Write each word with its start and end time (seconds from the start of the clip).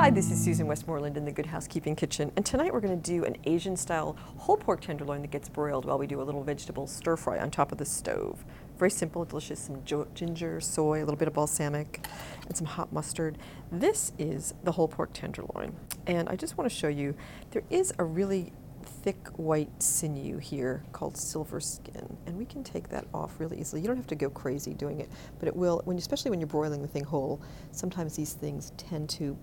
Hi, 0.00 0.08
this 0.08 0.30
is 0.30 0.42
Susan 0.42 0.66
Westmoreland 0.66 1.18
in 1.18 1.26
the 1.26 1.30
Good 1.30 1.44
Housekeeping 1.44 1.94
Kitchen, 1.94 2.32
and 2.34 2.46
tonight 2.46 2.72
we're 2.72 2.80
going 2.80 2.98
to 2.98 3.10
do 3.10 3.26
an 3.26 3.36
Asian 3.44 3.76
style 3.76 4.16
whole 4.38 4.56
pork 4.56 4.80
tenderloin 4.80 5.20
that 5.20 5.30
gets 5.30 5.50
broiled 5.50 5.84
while 5.84 5.98
we 5.98 6.06
do 6.06 6.22
a 6.22 6.24
little 6.24 6.42
vegetable 6.42 6.86
stir 6.86 7.18
fry 7.18 7.38
on 7.38 7.50
top 7.50 7.70
of 7.70 7.76
the 7.76 7.84
stove. 7.84 8.42
Very 8.78 8.90
simple, 8.90 9.26
delicious, 9.26 9.60
some 9.60 9.84
ginger, 10.14 10.58
soy, 10.58 11.00
a 11.00 11.04
little 11.04 11.18
bit 11.18 11.28
of 11.28 11.34
balsamic, 11.34 12.06
and 12.46 12.56
some 12.56 12.66
hot 12.66 12.90
mustard. 12.94 13.36
This 13.70 14.12
is 14.18 14.54
the 14.64 14.72
whole 14.72 14.88
pork 14.88 15.10
tenderloin, 15.12 15.76
and 16.06 16.30
I 16.30 16.34
just 16.34 16.56
want 16.56 16.70
to 16.70 16.74
show 16.74 16.88
you 16.88 17.14
there 17.50 17.64
is 17.68 17.92
a 17.98 18.04
really 18.04 18.54
thick 18.82 19.28
white 19.36 19.82
sinew 19.82 20.38
here 20.38 20.82
called 20.92 21.14
silver 21.14 21.60
skin 21.60 22.16
and 22.24 22.38
we 22.38 22.46
can 22.46 22.64
take 22.64 22.88
that 22.88 23.04
off 23.12 23.38
really 23.38 23.60
easily. 23.60 23.82
You 23.82 23.88
don't 23.88 23.98
have 23.98 24.06
to 24.06 24.14
go 24.14 24.30
crazy 24.30 24.72
doing 24.72 25.00
it, 25.00 25.10
but 25.38 25.48
it 25.48 25.54
will, 25.54 25.82
when, 25.84 25.98
especially 25.98 26.30
when 26.30 26.40
you're 26.40 26.46
broiling 26.46 26.80
the 26.80 26.88
thing 26.88 27.04
whole, 27.04 27.42
sometimes 27.72 28.16
these 28.16 28.32
things 28.32 28.72
tend 28.78 29.10
to 29.10 29.36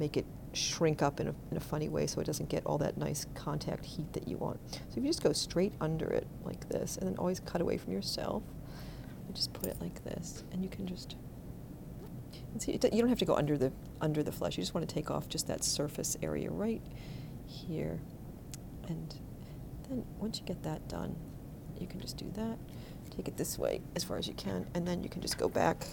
make 0.00 0.16
it 0.16 0.26
shrink 0.52 1.02
up 1.02 1.20
in 1.20 1.28
a, 1.28 1.34
in 1.50 1.56
a 1.56 1.60
funny 1.60 1.88
way 1.88 2.06
so 2.06 2.20
it 2.20 2.24
doesn't 2.24 2.48
get 2.48 2.66
all 2.66 2.78
that 2.78 2.96
nice 2.96 3.26
contact 3.34 3.84
heat 3.84 4.12
that 4.14 4.26
you 4.26 4.36
want. 4.38 4.58
So 4.72 4.96
if 4.96 4.96
you 4.96 5.04
just 5.04 5.22
go 5.22 5.32
straight 5.32 5.74
under 5.80 6.08
it 6.08 6.26
like 6.44 6.68
this 6.68 6.96
and 6.96 7.08
then 7.08 7.16
always 7.18 7.38
cut 7.38 7.60
away 7.60 7.76
from 7.76 7.92
yourself, 7.92 8.42
and 9.26 9.36
just 9.36 9.52
put 9.52 9.66
it 9.66 9.76
like 9.80 10.02
this 10.02 10.42
and 10.50 10.64
you 10.64 10.68
can 10.68 10.86
just 10.86 11.14
see, 12.58 12.72
it, 12.72 12.82
you 12.92 13.00
don't 13.00 13.08
have 13.08 13.18
to 13.20 13.24
go 13.24 13.36
under 13.36 13.56
the 13.56 13.70
under 14.00 14.22
the 14.22 14.32
flesh. 14.32 14.56
You 14.56 14.62
just 14.62 14.74
want 14.74 14.88
to 14.88 14.92
take 14.92 15.10
off 15.10 15.28
just 15.28 15.46
that 15.46 15.62
surface 15.62 16.16
area 16.22 16.50
right 16.50 16.82
here. 17.46 18.00
And 18.88 19.14
then 19.88 20.04
once 20.18 20.40
you 20.40 20.46
get 20.46 20.62
that 20.64 20.88
done, 20.88 21.14
you 21.78 21.86
can 21.86 22.00
just 22.00 22.16
do 22.16 22.28
that. 22.34 22.58
Take 23.16 23.28
it 23.28 23.36
this 23.36 23.58
way 23.58 23.82
as 23.94 24.02
far 24.02 24.16
as 24.18 24.26
you 24.26 24.34
can, 24.34 24.66
and 24.74 24.86
then 24.86 25.02
you 25.02 25.08
can 25.08 25.20
just 25.20 25.38
go 25.38 25.48
back 25.48 25.86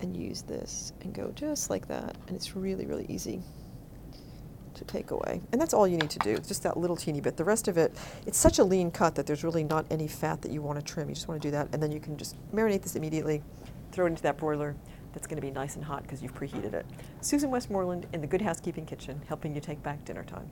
and 0.00 0.16
use 0.16 0.42
this 0.42 0.92
and 1.02 1.14
go 1.14 1.32
just 1.34 1.70
like 1.70 1.88
that. 1.88 2.16
And 2.26 2.36
it's 2.36 2.56
really, 2.56 2.86
really 2.86 3.06
easy 3.08 3.42
to 4.74 4.84
take 4.84 5.10
away. 5.10 5.40
And 5.52 5.60
that's 5.60 5.74
all 5.74 5.86
you 5.86 5.96
need 5.96 6.10
to 6.10 6.18
do, 6.20 6.38
just 6.38 6.62
that 6.62 6.76
little 6.76 6.96
teeny 6.96 7.20
bit. 7.20 7.36
The 7.36 7.44
rest 7.44 7.68
of 7.68 7.76
it, 7.76 7.96
it's 8.26 8.38
such 8.38 8.58
a 8.58 8.64
lean 8.64 8.90
cut 8.90 9.14
that 9.16 9.26
there's 9.26 9.44
really 9.44 9.64
not 9.64 9.86
any 9.90 10.08
fat 10.08 10.40
that 10.42 10.52
you 10.52 10.62
want 10.62 10.78
to 10.78 10.84
trim. 10.84 11.08
You 11.08 11.14
just 11.14 11.28
want 11.28 11.40
to 11.42 11.48
do 11.48 11.52
that, 11.52 11.68
and 11.72 11.82
then 11.82 11.92
you 11.92 12.00
can 12.00 12.16
just 12.16 12.36
marinate 12.52 12.82
this 12.82 12.96
immediately, 12.96 13.42
throw 13.92 14.06
it 14.06 14.10
into 14.10 14.22
that 14.22 14.38
broiler. 14.38 14.76
That's 15.12 15.26
going 15.26 15.40
to 15.40 15.46
be 15.46 15.50
nice 15.50 15.74
and 15.74 15.84
hot 15.84 16.02
because 16.02 16.22
you've 16.22 16.34
preheated 16.34 16.74
it. 16.74 16.86
Susan 17.20 17.50
Westmoreland 17.50 18.06
in 18.12 18.20
the 18.20 18.26
Good 18.26 18.42
Housekeeping 18.42 18.86
Kitchen, 18.86 19.20
helping 19.26 19.54
you 19.54 19.60
take 19.60 19.82
back 19.82 20.04
dinner 20.04 20.22
time. 20.22 20.48